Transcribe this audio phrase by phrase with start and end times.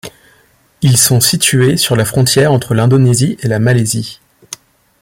[0.81, 4.19] Ils sont situés sur la frontière entre l'Indonésie et la Malaisie.